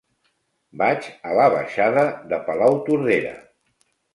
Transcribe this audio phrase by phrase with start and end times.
[0.81, 3.37] Vaig a la baixada de Palautordera.